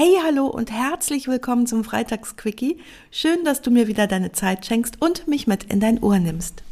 Hey, 0.00 0.16
hallo 0.24 0.46
und 0.46 0.70
herzlich 0.70 1.26
willkommen 1.26 1.66
zum 1.66 1.82
Freitagsquickie. 1.82 2.78
Schön, 3.10 3.42
dass 3.44 3.62
du 3.62 3.72
mir 3.72 3.88
wieder 3.88 4.06
deine 4.06 4.30
Zeit 4.30 4.64
schenkst 4.64 5.02
und 5.02 5.26
mich 5.26 5.48
mit 5.48 5.64
in 5.64 5.80
dein 5.80 6.00
Ohr 6.00 6.20
nimmst. 6.20 6.62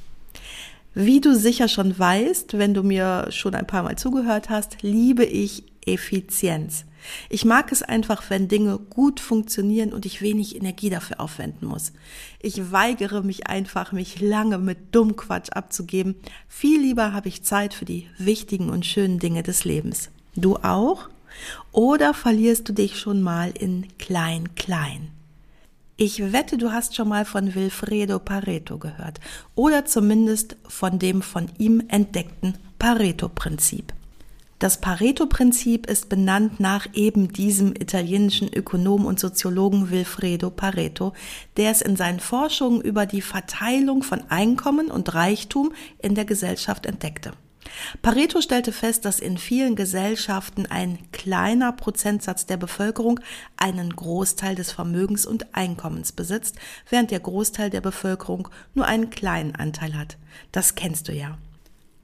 Wie 0.95 1.20
du 1.20 1.34
sicher 1.34 1.66
schon 1.66 1.98
weißt, 1.98 2.56
wenn 2.56 2.73
du 2.73 2.84
mir 2.84 3.27
schon 3.30 3.56
ein 3.56 3.66
paar 3.66 3.82
Mal 3.82 3.98
zugehört 3.98 4.48
hast, 4.48 4.80
liebe 4.82 5.24
ich 5.24 5.65
Effizienz. 5.84 6.84
Ich 7.28 7.45
mag 7.45 7.73
es 7.73 7.82
einfach, 7.82 8.30
wenn 8.30 8.46
Dinge 8.46 8.78
gut 8.78 9.18
funktionieren 9.18 9.93
und 9.93 10.06
ich 10.06 10.23
wenig 10.23 10.54
Energie 10.54 10.90
dafür 10.90 11.18
aufwenden 11.18 11.66
muss. 11.66 11.93
Ich 12.40 12.70
weigere 12.70 13.24
mich 13.24 13.48
einfach, 13.48 13.90
mich 13.90 14.20
lange 14.20 14.59
mit 14.59 14.95
Dummquatsch 14.95 15.51
abzugeben. 15.51 16.15
Viel 16.46 16.80
lieber 16.80 17.12
habe 17.12 17.27
ich 17.27 17.43
Zeit 17.43 17.74
für 17.74 17.87
die 17.87 18.06
wichtigen 18.18 18.70
und 18.70 18.87
schönen 18.87 19.18
Dinge 19.18 19.43
des 19.43 19.65
Lebens. 19.65 20.10
Du 20.37 20.59
auch? 20.59 21.09
Oder 21.72 22.14
verlierst 22.14 22.68
du 22.68 22.72
dich 22.72 22.98
schon 22.98 23.22
mal 23.22 23.50
in 23.50 23.86
klein 23.98 24.54
klein? 24.54 25.10
Ich 25.98 26.32
wette, 26.32 26.59
du 26.59 26.73
hast 26.73 26.95
schon 26.95 27.09
mal 27.09 27.24
von 27.24 27.54
Wilfredo 27.54 28.18
Pareto 28.18 28.76
gehört 28.76 29.18
oder 29.54 29.87
zumindest 29.87 30.56
von 30.68 30.98
dem 30.98 31.23
von 31.23 31.48
ihm 31.56 31.82
entdeckten 31.88 32.59
Pareto-Prinzip. 32.78 33.95
Das 34.59 34.80
Pareto-Prinzip 34.80 35.87
ist 35.87 36.09
benannt 36.09 36.60
nach 36.60 36.87
eben 36.95 37.32
diesem 37.32 37.74
italienischen 37.74 38.50
Ökonom 38.52 39.04
und 39.04 39.21
Soziologen 39.21 39.90
Wilfredo 39.90 40.50
Pareto, 40.50 41.12
der 41.56 41.71
es 41.71 41.82
in 41.82 41.96
seinen 41.96 42.21
Forschungen 42.21 42.80
über 42.80 43.04
die 43.04 43.21
Verteilung 43.23 44.02
von 44.02 44.23
Einkommen 44.30 44.90
und 44.90 45.15
Reichtum 45.15 45.73
in 45.98 46.15
der 46.15 46.24
Gesellschaft 46.24 46.87
entdeckte. 46.87 47.32
Pareto 48.00 48.40
stellte 48.40 48.73
fest, 48.73 49.04
dass 49.04 49.21
in 49.21 49.37
vielen 49.37 49.76
Gesellschaften 49.76 50.66
ein 50.66 50.98
kleiner 51.27 51.73
Prozentsatz 51.73 52.46
der 52.46 52.57
Bevölkerung 52.57 53.19
einen 53.57 53.96
Großteil 53.96 54.55
des 54.55 54.71
Vermögens 54.71 55.27
und 55.27 55.57
Einkommens 55.57 56.13
besitzt, 56.13 56.55
während 56.88 57.10
der 57.10 57.18
Großteil 57.18 57.68
der 57.68 57.80
Bevölkerung 57.80 58.49
nur 58.74 58.87
einen 58.87 59.10
kleinen 59.10 59.57
Anteil 59.57 59.99
hat. 59.99 60.18
Das 60.52 60.77
kennst 60.77 61.09
du 61.09 61.13
ja. 61.13 61.37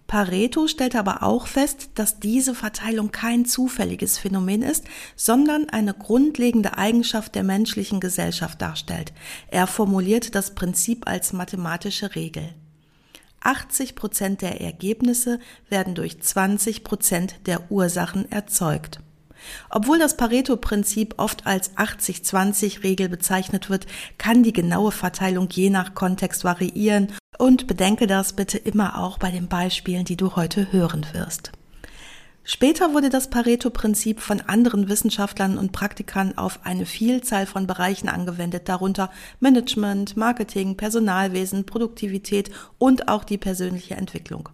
Pareto 0.08 0.66
stellte 0.66 0.98
aber 0.98 1.22
auch 1.22 1.46
fest, 1.46 1.90
dass 1.94 2.18
diese 2.18 2.56
Verteilung 2.56 3.12
kein 3.12 3.44
zufälliges 3.44 4.18
Phänomen 4.18 4.62
ist, 4.62 4.86
sondern 5.14 5.68
eine 5.68 5.94
grundlegende 5.94 6.76
Eigenschaft 6.76 7.36
der 7.36 7.44
menschlichen 7.44 8.00
Gesellschaft 8.00 8.60
darstellt. 8.60 9.12
Er 9.46 9.68
formulierte 9.68 10.32
das 10.32 10.56
Prinzip 10.56 11.06
als 11.06 11.32
mathematische 11.32 12.16
Regel. 12.16 12.48
80 13.38 13.94
Prozent 13.94 14.42
der 14.42 14.60
Ergebnisse 14.60 15.38
werden 15.68 15.94
durch 15.94 16.20
20 16.20 16.82
Prozent 16.82 17.36
der 17.46 17.70
Ursachen 17.70 18.30
erzeugt. 18.32 18.98
Obwohl 19.70 19.98
das 19.98 20.16
Pareto-Prinzip 20.16 21.14
oft 21.16 21.46
als 21.46 21.76
80-20-Regel 21.76 23.08
bezeichnet 23.08 23.70
wird, 23.70 23.86
kann 24.18 24.42
die 24.42 24.52
genaue 24.52 24.92
Verteilung 24.92 25.48
je 25.50 25.70
nach 25.70 25.94
Kontext 25.94 26.44
variieren 26.44 27.12
und 27.38 27.66
bedenke 27.66 28.06
das 28.06 28.34
bitte 28.34 28.58
immer 28.58 28.98
auch 28.98 29.18
bei 29.18 29.30
den 29.30 29.48
Beispielen, 29.48 30.04
die 30.04 30.16
du 30.16 30.36
heute 30.36 30.72
hören 30.72 31.06
wirst. 31.12 31.52
Später 32.44 32.92
wurde 32.92 33.08
das 33.08 33.30
Pareto-Prinzip 33.30 34.20
von 34.20 34.40
anderen 34.40 34.88
Wissenschaftlern 34.88 35.58
und 35.58 35.70
Praktikern 35.70 36.36
auf 36.36 36.60
eine 36.64 36.86
Vielzahl 36.86 37.46
von 37.46 37.68
Bereichen 37.68 38.08
angewendet, 38.08 38.68
darunter 38.68 39.10
Management, 39.38 40.16
Marketing, 40.16 40.76
Personalwesen, 40.76 41.66
Produktivität 41.66 42.50
und 42.78 43.06
auch 43.08 43.22
die 43.22 43.38
persönliche 43.38 43.94
Entwicklung. 43.94 44.48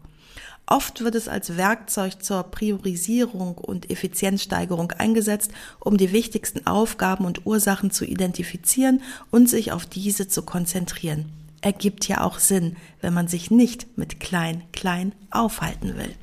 Oft 0.71 1.03
wird 1.03 1.15
es 1.15 1.29
als 1.29 1.57
Werkzeug 1.57 2.23
zur 2.23 2.43
Priorisierung 2.43 3.57
und 3.57 3.91
Effizienzsteigerung 3.91 4.93
eingesetzt, 4.93 5.51
um 5.81 5.97
die 5.97 6.13
wichtigsten 6.13 6.67
Aufgaben 6.67 7.25
und 7.25 7.47
Ursachen 7.47 7.91
zu 7.91 8.05
identifizieren 8.05 9.01
und 9.31 9.49
sich 9.49 9.73
auf 9.73 9.87
diese 9.87 10.29
zu 10.29 10.43
konzentrieren. 10.43 11.33
Ergibt 11.63 12.07
ja 12.07 12.23
auch 12.23 12.39
Sinn, 12.39 12.77
wenn 13.01 13.15
man 13.15 13.29
sich 13.29 13.51
nicht 13.51 13.97
mit 13.97 14.21
klein, 14.21 14.63
klein 14.73 15.15
aufhalten 15.31 15.97
will. 15.97 16.15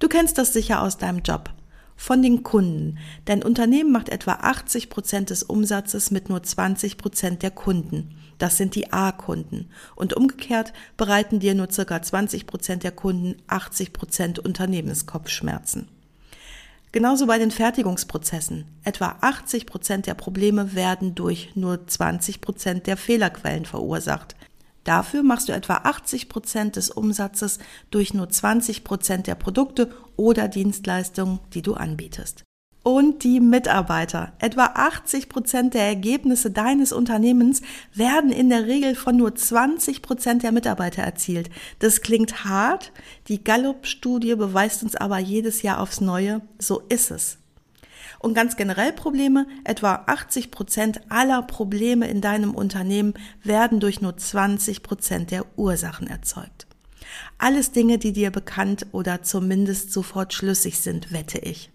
Du 0.00 0.08
kennst 0.08 0.36
das 0.36 0.52
sicher 0.52 0.82
aus 0.82 0.98
deinem 0.98 1.22
Job. 1.22 1.50
Von 1.96 2.22
den 2.22 2.42
Kunden. 2.42 2.98
Dein 3.24 3.44
Unternehmen 3.44 3.92
macht 3.92 4.08
etwa 4.08 4.32
80 4.32 4.90
Prozent 4.90 5.30
des 5.30 5.44
Umsatzes 5.44 6.10
mit 6.10 6.28
nur 6.28 6.42
20 6.42 6.98
Prozent 6.98 7.44
der 7.44 7.52
Kunden. 7.52 8.16
Das 8.38 8.56
sind 8.56 8.74
die 8.74 8.92
A-Kunden. 8.92 9.70
Und 9.94 10.14
umgekehrt 10.14 10.72
bereiten 10.96 11.40
dir 11.40 11.54
nur 11.54 11.70
circa 11.70 12.02
20 12.02 12.46
Prozent 12.46 12.82
der 12.82 12.92
Kunden 12.92 13.36
80 13.46 13.92
Prozent 13.92 14.38
Unternehmenskopfschmerzen. 14.38 15.88
Genauso 16.92 17.26
bei 17.26 17.38
den 17.38 17.50
Fertigungsprozessen. 17.50 18.66
Etwa 18.84 19.16
80 19.20 19.66
Prozent 19.66 20.06
der 20.06 20.14
Probleme 20.14 20.74
werden 20.74 21.16
durch 21.16 21.56
nur 21.56 21.86
20 21.86 22.40
Prozent 22.40 22.86
der 22.86 22.96
Fehlerquellen 22.96 23.64
verursacht. 23.64 24.36
Dafür 24.84 25.22
machst 25.22 25.48
du 25.48 25.52
etwa 25.52 25.78
80 25.78 26.28
Prozent 26.28 26.76
des 26.76 26.90
Umsatzes 26.90 27.58
durch 27.90 28.14
nur 28.14 28.28
20 28.28 28.84
Prozent 28.84 29.26
der 29.26 29.34
Produkte 29.34 29.90
oder 30.16 30.46
Dienstleistungen, 30.46 31.40
die 31.52 31.62
du 31.62 31.74
anbietest. 31.74 32.44
Und 32.84 33.24
die 33.24 33.40
Mitarbeiter. 33.40 34.34
Etwa 34.40 34.66
80 34.74 35.30
Prozent 35.30 35.72
der 35.72 35.84
Ergebnisse 35.84 36.50
deines 36.50 36.92
Unternehmens 36.92 37.62
werden 37.94 38.30
in 38.30 38.50
der 38.50 38.66
Regel 38.66 38.94
von 38.94 39.16
nur 39.16 39.34
20 39.34 40.02
Prozent 40.02 40.42
der 40.42 40.52
Mitarbeiter 40.52 41.02
erzielt. 41.02 41.48
Das 41.78 42.02
klingt 42.02 42.44
hart. 42.44 42.92
Die 43.28 43.42
Gallup-Studie 43.42 44.34
beweist 44.34 44.82
uns 44.82 44.96
aber 44.96 45.18
jedes 45.18 45.62
Jahr 45.62 45.80
aufs 45.80 46.02
Neue, 46.02 46.42
so 46.58 46.82
ist 46.90 47.10
es. 47.10 47.38
Und 48.18 48.34
ganz 48.34 48.54
generell 48.54 48.92
Probleme, 48.92 49.46
etwa 49.64 50.04
80 50.06 50.50
Prozent 50.50 51.00
aller 51.08 51.40
Probleme 51.40 52.06
in 52.06 52.20
deinem 52.20 52.54
Unternehmen 52.54 53.14
werden 53.42 53.80
durch 53.80 54.02
nur 54.02 54.18
20 54.18 54.82
Prozent 54.82 55.30
der 55.30 55.46
Ursachen 55.56 56.06
erzeugt. 56.06 56.66
Alles 57.38 57.72
Dinge, 57.72 57.96
die 57.96 58.12
dir 58.12 58.30
bekannt 58.30 58.88
oder 58.92 59.22
zumindest 59.22 59.90
sofort 59.90 60.34
schlüssig 60.34 60.80
sind, 60.80 61.12
wette 61.12 61.38
ich. 61.38 61.70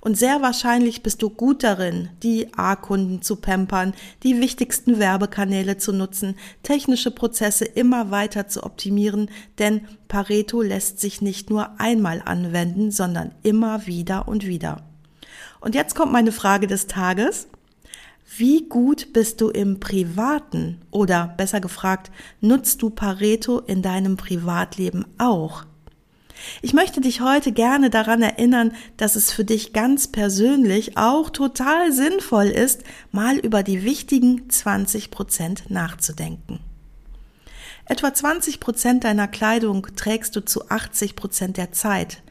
Und 0.00 0.16
sehr 0.16 0.40
wahrscheinlich 0.42 1.02
bist 1.02 1.22
du 1.22 1.30
gut 1.30 1.62
darin, 1.62 2.08
die 2.22 2.52
A-Kunden 2.54 3.22
zu 3.22 3.36
pampern, 3.36 3.92
die 4.22 4.40
wichtigsten 4.40 4.98
Werbekanäle 4.98 5.76
zu 5.76 5.92
nutzen, 5.92 6.36
technische 6.62 7.10
Prozesse 7.10 7.64
immer 7.64 8.10
weiter 8.10 8.48
zu 8.48 8.62
optimieren, 8.62 9.30
denn 9.58 9.82
Pareto 10.08 10.62
lässt 10.62 11.00
sich 11.00 11.20
nicht 11.20 11.50
nur 11.50 11.78
einmal 11.80 12.22
anwenden, 12.24 12.90
sondern 12.90 13.32
immer 13.42 13.86
wieder 13.86 14.26
und 14.28 14.46
wieder. 14.46 14.82
Und 15.60 15.74
jetzt 15.74 15.94
kommt 15.94 16.12
meine 16.12 16.32
Frage 16.32 16.66
des 16.66 16.86
Tages. 16.86 17.48
Wie 18.36 18.68
gut 18.68 19.12
bist 19.12 19.40
du 19.40 19.48
im 19.48 19.80
Privaten 19.80 20.80
oder 20.90 21.34
besser 21.36 21.60
gefragt, 21.60 22.12
nutzt 22.40 22.80
du 22.80 22.88
Pareto 22.88 23.58
in 23.58 23.82
deinem 23.82 24.16
Privatleben 24.16 25.04
auch? 25.18 25.64
Ich 26.62 26.72
möchte 26.72 27.00
dich 27.00 27.20
heute 27.20 27.52
gerne 27.52 27.90
daran 27.90 28.22
erinnern, 28.22 28.72
dass 28.96 29.16
es 29.16 29.32
für 29.32 29.44
dich 29.44 29.72
ganz 29.72 30.08
persönlich 30.08 30.96
auch 30.96 31.30
total 31.30 31.92
sinnvoll 31.92 32.46
ist, 32.46 32.82
mal 33.12 33.36
über 33.36 33.62
die 33.62 33.84
wichtigen 33.84 34.48
20 34.48 35.10
Prozent 35.10 35.70
nachzudenken. 35.70 36.60
Etwa 37.86 38.14
20 38.14 38.60
Prozent 38.60 39.04
deiner 39.04 39.26
Kleidung 39.26 39.86
trägst 39.96 40.36
du 40.36 40.44
zu 40.44 40.68
80 40.68 41.16
Prozent 41.16 41.56
der 41.56 41.72
Zeit 41.72 42.22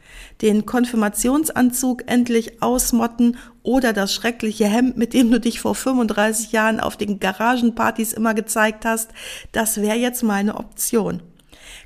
den 0.42 0.66
Konfirmationsanzug 0.66 2.02
endlich 2.06 2.62
ausmotten 2.62 3.36
oder 3.62 3.92
das 3.92 4.14
schreckliche 4.14 4.66
Hemd, 4.66 4.96
mit 4.96 5.12
dem 5.12 5.30
du 5.30 5.40
dich 5.40 5.60
vor 5.60 5.74
35 5.74 6.52
Jahren 6.52 6.80
auf 6.80 6.96
den 6.96 7.20
Garagenpartys 7.20 8.12
immer 8.12 8.34
gezeigt 8.34 8.84
hast, 8.84 9.10
das 9.52 9.80
wäre 9.80 9.96
jetzt 9.96 10.22
meine 10.22 10.56
Option. 10.56 11.22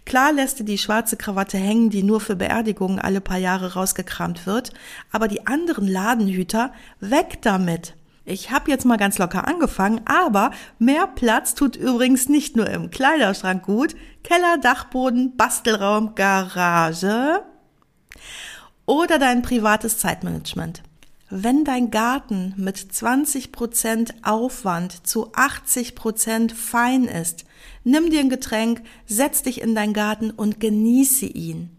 Klar 0.04 0.32
lässt 0.32 0.60
du 0.60 0.64
die 0.64 0.78
schwarze 0.78 1.16
Krawatte 1.16 1.56
hängen, 1.56 1.90
die 1.90 2.02
nur 2.02 2.20
für 2.20 2.36
Beerdigungen 2.36 2.98
alle 2.98 3.20
paar 3.20 3.38
Jahre 3.38 3.74
rausgekramt 3.74 4.46
wird, 4.46 4.72
aber 5.10 5.28
die 5.28 5.46
anderen 5.46 5.88
Ladenhüter, 5.88 6.72
weg 7.00 7.38
damit. 7.40 7.94
Ich 8.26 8.50
habe 8.50 8.70
jetzt 8.70 8.86
mal 8.86 8.96
ganz 8.96 9.18
locker 9.18 9.46
angefangen, 9.46 10.00
aber 10.06 10.50
mehr 10.78 11.06
Platz 11.06 11.54
tut 11.54 11.76
übrigens 11.76 12.28
nicht 12.28 12.56
nur 12.56 12.68
im 12.68 12.90
Kleiderschrank 12.90 13.64
gut. 13.64 13.94
Keller, 14.22 14.56
Dachboden, 14.58 15.36
Bastelraum, 15.36 16.14
Garage 16.14 17.42
oder 18.86 19.18
dein 19.18 19.42
privates 19.42 19.98
Zeitmanagement. 19.98 20.82
Wenn 21.30 21.64
dein 21.64 21.90
Garten 21.90 22.52
mit 22.56 22.76
20% 22.76 24.12
Aufwand 24.22 25.06
zu 25.06 25.32
80% 25.32 26.54
fein 26.54 27.04
ist, 27.04 27.46
nimm 27.82 28.10
dir 28.10 28.20
ein 28.20 28.28
Getränk, 28.28 28.82
setz 29.06 29.42
dich 29.42 29.62
in 29.62 29.74
deinen 29.74 29.94
Garten 29.94 30.30
und 30.30 30.60
genieße 30.60 31.26
ihn. 31.26 31.70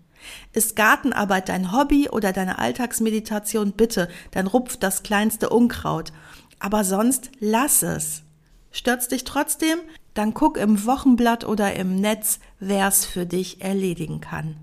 Ist 0.52 0.76
Gartenarbeit 0.76 1.50
dein 1.50 1.72
Hobby 1.72 2.10
oder 2.10 2.34
deine 2.34 2.58
Alltagsmeditation? 2.58 3.74
Bitte, 3.74 4.10
dann 4.32 4.48
rupf 4.48 4.78
das 4.78 5.04
kleinste 5.04 5.50
Unkraut. 5.50 6.12
Aber 6.60 6.84
sonst 6.84 7.30
lass 7.40 7.84
es. 7.84 8.24
Stört's 8.72 9.08
dich 9.08 9.24
trotzdem? 9.26 9.78
Dann 10.16 10.34
guck 10.34 10.58
im 10.58 10.86
Wochenblatt 10.86 11.46
oder 11.46 11.76
im 11.76 11.96
Netz, 11.98 12.40
wer's 12.60 13.06
für 13.06 13.26
dich 13.26 13.62
erledigen 13.62 14.22
kann. 14.22 14.58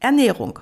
Ernährung. 0.00 0.58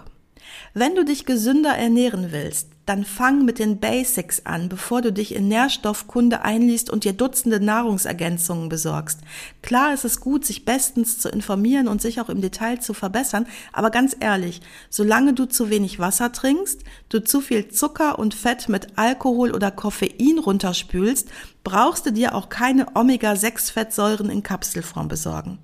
Wenn 0.75 0.95
du 0.95 1.05
dich 1.05 1.27
gesünder 1.27 1.77
ernähren 1.77 2.33
willst, 2.33 2.69
dann 2.87 3.05
fang 3.05 3.45
mit 3.45 3.59
den 3.59 3.79
Basics 3.79 4.45
an, 4.45 4.69
bevor 4.69 5.03
du 5.03 5.13
dich 5.13 5.35
in 5.35 5.47
Nährstoffkunde 5.47 6.43
einliest 6.43 6.91
und 6.91 7.05
dir 7.05 7.13
Dutzende 7.13 7.61
Nahrungsergänzungen 7.61 8.69
besorgst. 8.69 9.21
Klar 9.63 9.95
ist 9.95 10.05
es 10.05 10.21
gut, 10.21 10.45
sich 10.45 10.65
bestens 10.65 11.19
zu 11.19 11.29
informieren 11.29 11.87
und 11.87 12.03
sich 12.03 12.21
auch 12.21 12.29
im 12.29 12.41
Detail 12.41 12.81
zu 12.81 12.93
verbessern, 12.93 13.47
aber 13.73 13.91
ganz 13.91 14.17
ehrlich, 14.19 14.63
solange 14.91 15.33
du 15.33 15.47
zu 15.47 15.71
wenig 15.71 16.01
Wasser 16.01 16.33
trinkst, 16.33 16.81
du 17.09 17.23
zu 17.23 17.41
viel 17.41 17.69
Zucker 17.69 18.19
und 18.19 18.35
Fett 18.35 18.69
mit 18.69 18.99
Alkohol 18.99 19.53
oder 19.53 19.71
Koffein 19.71 20.39
runterspülst, 20.39 21.29
brauchst 21.63 22.07
du 22.07 22.13
dir 22.13 22.35
auch 22.35 22.49
keine 22.49 22.97
Omega-6-Fettsäuren 22.97 24.29
in 24.29 24.43
Kapselform 24.43 25.07
besorgen 25.07 25.59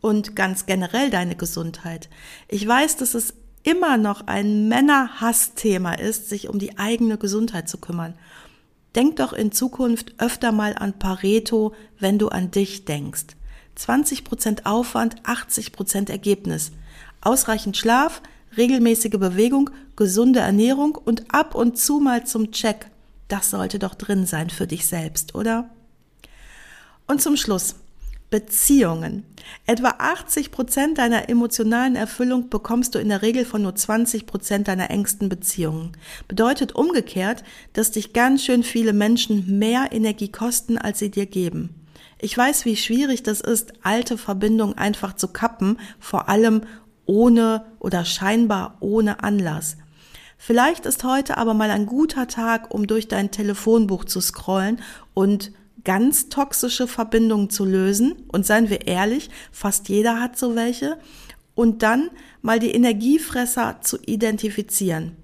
und 0.00 0.36
ganz 0.36 0.66
generell 0.66 1.10
deine 1.10 1.36
Gesundheit. 1.36 2.10
Ich 2.48 2.66
weiß, 2.66 2.96
dass 2.96 3.14
es 3.14 3.34
immer 3.62 3.96
noch 3.96 4.26
ein 4.26 4.68
Männerhassthema 4.68 5.94
ist, 5.94 6.28
sich 6.28 6.48
um 6.48 6.58
die 6.58 6.78
eigene 6.78 7.18
Gesundheit 7.18 7.68
zu 7.68 7.78
kümmern. 7.78 8.14
Denk 8.94 9.16
doch 9.16 9.32
in 9.32 9.52
Zukunft 9.52 10.14
öfter 10.18 10.52
mal 10.52 10.74
an 10.74 10.98
Pareto, 10.98 11.74
wenn 11.98 12.18
du 12.18 12.28
an 12.28 12.50
dich 12.50 12.84
denkst. 12.84 13.26
20% 13.78 14.66
Aufwand, 14.66 15.22
80% 15.22 16.10
Ergebnis. 16.10 16.72
Ausreichend 17.22 17.76
Schlaf, 17.76 18.20
regelmäßige 18.56 19.12
Bewegung, 19.12 19.70
gesunde 19.96 20.40
Ernährung 20.40 20.94
und 20.96 21.32
ab 21.34 21.54
und 21.54 21.78
zu 21.78 22.00
mal 22.00 22.26
zum 22.26 22.52
Check. 22.52 22.90
Das 23.28 23.50
sollte 23.50 23.78
doch 23.78 23.94
drin 23.94 24.26
sein 24.26 24.50
für 24.50 24.66
dich 24.66 24.86
selbst, 24.86 25.34
oder? 25.34 25.70
Und 27.06 27.22
zum 27.22 27.36
Schluss. 27.36 27.76
Beziehungen. 28.32 29.24
Etwa 29.66 29.94
80 29.98 30.50
Prozent 30.50 30.96
deiner 30.96 31.28
emotionalen 31.28 31.96
Erfüllung 31.96 32.48
bekommst 32.48 32.94
du 32.94 32.98
in 32.98 33.10
der 33.10 33.20
Regel 33.20 33.44
von 33.44 33.60
nur 33.60 33.74
20 33.76 34.26
Prozent 34.26 34.68
deiner 34.68 34.90
engsten 34.90 35.28
Beziehungen. 35.28 35.92
Bedeutet 36.28 36.74
umgekehrt, 36.74 37.44
dass 37.74 37.90
dich 37.90 38.14
ganz 38.14 38.42
schön 38.42 38.62
viele 38.62 38.94
Menschen 38.94 39.58
mehr 39.58 39.90
Energie 39.92 40.32
kosten, 40.32 40.78
als 40.78 40.98
sie 40.98 41.10
dir 41.10 41.26
geben. 41.26 41.74
Ich 42.18 42.36
weiß, 42.36 42.64
wie 42.64 42.76
schwierig 42.76 43.22
das 43.22 43.42
ist, 43.42 43.74
alte 43.82 44.16
Verbindungen 44.16 44.78
einfach 44.78 45.12
zu 45.14 45.28
kappen, 45.28 45.78
vor 46.00 46.30
allem 46.30 46.62
ohne 47.04 47.66
oder 47.80 48.06
scheinbar 48.06 48.78
ohne 48.80 49.22
Anlass. 49.22 49.76
Vielleicht 50.38 50.86
ist 50.86 51.04
heute 51.04 51.36
aber 51.36 51.52
mal 51.52 51.70
ein 51.70 51.84
guter 51.84 52.28
Tag, 52.28 52.72
um 52.72 52.86
durch 52.86 53.08
dein 53.08 53.30
Telefonbuch 53.30 54.06
zu 54.06 54.22
scrollen 54.22 54.80
und 55.12 55.52
ganz 55.84 56.28
toxische 56.28 56.86
Verbindungen 56.86 57.50
zu 57.50 57.64
lösen. 57.64 58.14
Und 58.32 58.46
seien 58.46 58.70
wir 58.70 58.86
ehrlich, 58.86 59.30
fast 59.50 59.88
jeder 59.88 60.20
hat 60.20 60.38
so 60.38 60.54
welche. 60.54 60.98
Und 61.54 61.82
dann 61.82 62.10
mal 62.40 62.58
die 62.58 62.70
Energiefresser 62.70 63.78
zu 63.82 63.98
identifizieren. 64.06 65.16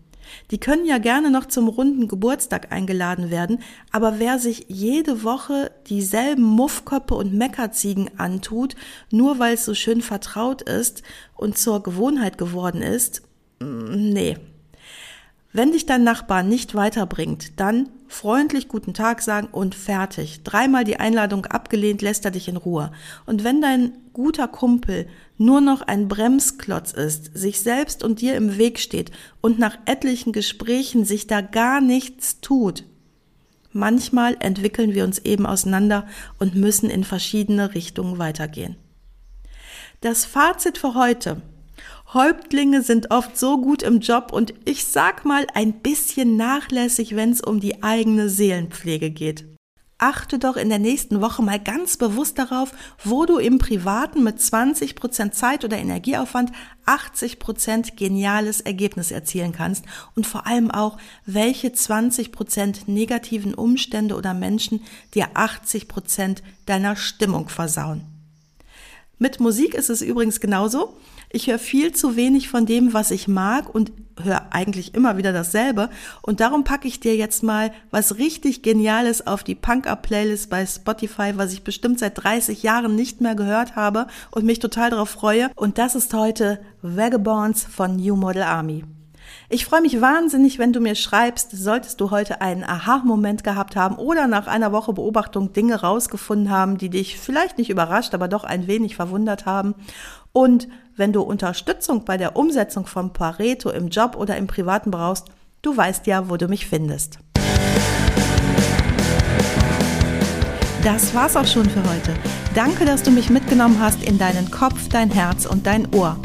Die 0.51 0.59
können 0.59 0.87
ja 0.87 0.99
gerne 0.99 1.31
noch 1.31 1.47
zum 1.47 1.69
runden 1.69 2.09
Geburtstag 2.09 2.73
eingeladen 2.73 3.31
werden, 3.31 3.61
aber 3.93 4.19
wer 4.19 4.39
sich 4.39 4.67
jede 4.69 5.25
Woche 5.25 5.71
dieselben 5.87 6.43
Muffköppe 6.43 7.15
und 7.15 7.35
Meckerziegen 7.35 8.11
antut, 8.19 8.75
nur 9.11 9.39
weil 9.39 9.55
es 9.55 9.65
so 9.65 9.75
schön 9.75 10.03
vertraut 10.03 10.63
ist 10.63 11.03
und 11.35 11.59
zur 11.59 11.83
Gewohnheit 11.83 12.39
geworden 12.39 12.83
ist, 12.83 13.23
mm, 13.61 14.13
nee, 14.13 14.37
wenn 15.53 15.73
dich 15.73 15.87
dein 15.87 16.05
Nachbar 16.05 16.43
nicht 16.43 16.75
weiterbringt, 16.75 17.59
dann 17.59 17.89
freundlich 18.09 18.69
guten 18.69 18.95
Tag 18.95 19.23
sagen 19.23 19.49
und 19.53 19.75
fertig. 19.75 20.43
Dreimal 20.43 20.85
die 20.85 20.99
Einladung 20.99 21.47
abgelehnt, 21.47 22.03
lässt 22.03 22.25
er 22.25 22.31
dich 22.31 22.49
in 22.49 22.57
Ruhe. 22.57 22.91
Und 23.27 23.45
wenn 23.45 23.61
dein 23.61 23.93
guter 24.13 24.49
Kumpel 24.49 25.07
nur 25.37 25.61
noch 25.61 25.83
ein 25.83 26.09
Bremsklotz 26.09 26.93
ist, 26.93 27.37
sich 27.37 27.61
selbst 27.61 28.03
und 28.03 28.21
dir 28.21 28.37
im 28.37 28.59
Weg 28.59 28.79
steht 28.79 29.13
und 29.41 29.59
nach 29.59 29.79
etlichen 29.85 30.33
Gesprächen 30.33 31.05
sich 31.05 31.27
da 31.27 31.41
gar 31.41 31.81
nichts 31.81 32.41
tut, 32.41 32.85
manchmal 33.73 34.37
entwickeln 34.41 34.95
wir 34.95 35.05
uns 35.05 35.19
eben 35.21 35.47
auseinander 35.47 36.07
und 36.39 36.57
müssen 36.57 36.91
in 36.91 37.05
verschiedene 37.05 37.75
Richtungen 37.75 38.19
weitergehen. 38.19 38.77
Das 40.01 40.25
Fazit 40.25 40.79
für 40.79 40.95
heute 40.95 41.43
Häuptlinge 42.13 42.83
sind 42.83 43.11
oft 43.11 43.37
so 43.37 43.61
gut 43.61 43.83
im 43.83 44.01
Job 44.01 44.33
und 44.33 44.55
ich 44.65 44.85
sag 44.85 45.25
mal 45.25 45.47
ein 45.55 45.75
bisschen 45.81 46.37
nachlässig, 46.37 47.17
wenn 47.17 47.33
es 47.33 47.41
um 47.41 47.61
die 47.61 47.83
eigene 47.83 48.29
Seelenpflege 48.29 49.11
geht. 49.11 49.45
Achte 50.01 50.39
doch 50.39 50.57
in 50.57 50.69
der 50.69 50.79
nächsten 50.79 51.21
Woche 51.21 51.43
mal 51.43 51.59
ganz 51.59 51.97
bewusst 51.97 52.39
darauf, 52.39 52.73
wo 53.03 53.27
du 53.27 53.39
im 53.39 53.59
Privaten 53.59 54.23
mit 54.23 54.39
20% 54.39 55.33
Zeit 55.33 55.65
oder 55.65 55.77
Energieaufwand 55.77 56.53
80% 56.87 57.97
geniales 57.97 58.61
Ergebnis 58.61 59.11
erzielen 59.11 59.53
kannst 59.53 59.85
und 60.15 60.25
vor 60.25 60.47
allem 60.47 60.71
auch, 60.71 60.99
welche 61.27 61.71
20% 61.71 62.83
negativen 62.87 63.55
Umstände 63.55 64.15
oder 64.15 64.35
Menschen 64.35 64.85
dir 65.15 65.31
80% 65.35 66.43
deiner 66.65 66.95
Stimmung 66.95 67.49
versauen. 67.49 68.05
Mit 69.19 69.41
Musik 69.41 69.75
ist 69.75 69.91
es 69.91 70.01
übrigens 70.01 70.39
genauso. 70.39 70.97
Ich 71.31 71.49
höre 71.49 71.59
viel 71.59 71.93
zu 71.93 72.17
wenig 72.17 72.49
von 72.49 72.65
dem, 72.65 72.95
was 72.95 73.11
ich 73.11 73.29
mag 73.29 73.75
und 73.75 73.93
höre 74.23 74.47
eigentlich 74.51 74.95
immer 74.95 75.17
wieder 75.17 75.33
dasselbe. 75.33 75.91
Und 76.23 76.41
darum 76.41 76.65
packe 76.65 76.89
ich 76.89 77.01
dir 77.01 77.17
jetzt 77.17 77.43
mal 77.43 77.71
was 77.91 78.17
richtig 78.17 78.63
Geniales 78.63 79.27
auf 79.27 79.45
die 79.45 79.55
Punk-Up-Playlist 79.55 80.49
bei 80.51 80.65
Spotify, 80.67 81.33
was 81.37 81.53
ich 81.53 81.63
bestimmt 81.63 81.99
seit 81.99 82.23
30 82.23 82.63
Jahren 82.63 82.95
nicht 82.95 83.21
mehr 83.21 83.35
gehört 83.35 83.77
habe 83.77 84.07
und 84.31 84.47
mich 84.47 84.59
total 84.59 84.91
darauf 84.91 85.11
freue. 85.11 85.51
Und 85.55 85.79
das 85.79 85.95
ist 85.95 86.15
heute 86.15 86.61
Vagabonds 86.83 87.65
von 87.65 87.97
New 87.97 88.17
Model 88.17 88.43
Army. 88.43 88.85
Ich 89.49 89.65
freue 89.65 89.81
mich 89.81 90.01
wahnsinnig, 90.01 90.59
wenn 90.59 90.73
du 90.73 90.81
mir 90.81 90.95
schreibst, 90.95 91.51
solltest 91.53 92.01
du 92.01 92.11
heute 92.11 92.41
einen 92.41 92.65
Aha-Moment 92.65 93.45
gehabt 93.45 93.77
haben 93.77 93.97
oder 93.97 94.27
nach 94.27 94.47
einer 94.47 94.73
Woche 94.73 94.93
Beobachtung 94.93 95.53
Dinge 95.53 95.81
rausgefunden 95.81 96.51
haben, 96.51 96.79
die 96.79 96.91
dich 96.91 97.19
vielleicht 97.19 97.59
nicht 97.59 97.71
überrascht, 97.71 98.15
aber 98.15 98.29
doch 98.29 98.45
ein 98.45 98.67
wenig 98.67 98.97
verwundert 98.97 99.47
haben. 99.47 99.75
Und 100.33 100.69
wenn 100.97 101.13
du 101.13 101.23
Unterstützung 101.23 102.05
bei 102.05 102.17
der 102.17 102.37
Umsetzung 102.37 102.87
von 102.87 103.13
Pareto 103.13 103.71
im 103.71 103.89
Job 103.89 104.17
oder 104.17 104.37
im 104.37 104.47
Privaten 104.47 104.91
brauchst, 104.91 105.27
du 105.63 105.77
weißt 105.77 106.07
ja, 106.07 106.29
wo 106.29 106.37
du 106.37 106.49
mich 106.49 106.67
findest. 106.67 107.19
Das 110.85 111.15
war's 111.15 111.37
auch 111.37 111.47
schon 111.47 111.69
für 111.69 111.83
heute. 111.83 112.15
Danke, 112.55 112.85
dass 112.85 113.03
du 113.03 113.11
mich 113.11 113.31
mitgenommen 113.31 113.81
hast 113.81 114.03
in 114.03 114.19
deinen 114.19 114.51
Kopf, 114.51 114.89
dein 114.89 115.11
Herz 115.11 115.45
und 115.45 115.67
dein 115.67 115.93
Ohr. 115.95 116.17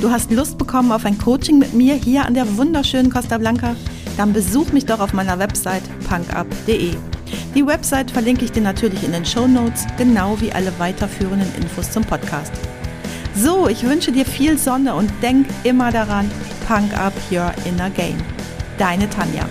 Du 0.00 0.10
hast 0.10 0.30
Lust 0.30 0.58
bekommen 0.58 0.92
auf 0.92 1.04
ein 1.04 1.18
Coaching 1.18 1.58
mit 1.58 1.74
mir 1.74 1.94
hier 1.94 2.24
an 2.24 2.34
der 2.34 2.56
wunderschönen 2.56 3.10
Costa 3.10 3.38
Blanca? 3.38 3.76
Dann 4.16 4.32
besuch 4.32 4.72
mich 4.72 4.86
doch 4.86 5.00
auf 5.00 5.12
meiner 5.12 5.38
Website 5.38 5.82
punkup.de. 6.08 6.94
Die 7.54 7.66
Website 7.66 8.10
verlinke 8.10 8.44
ich 8.44 8.52
dir 8.52 8.62
natürlich 8.62 9.04
in 9.04 9.12
den 9.12 9.24
Show 9.24 9.46
Notes, 9.46 9.86
genau 9.96 10.40
wie 10.40 10.52
alle 10.52 10.72
weiterführenden 10.78 11.48
Infos 11.56 11.90
zum 11.90 12.04
Podcast. 12.04 12.52
So, 13.34 13.68
ich 13.68 13.82
wünsche 13.82 14.12
dir 14.12 14.26
viel 14.26 14.58
Sonne 14.58 14.94
und 14.94 15.10
denk 15.22 15.46
immer 15.64 15.90
daran, 15.90 16.30
Punk 16.68 16.96
up 16.98 17.14
your 17.30 17.52
inner 17.64 17.90
game. 17.90 18.18
Deine 18.78 19.08
Tanja. 19.08 19.46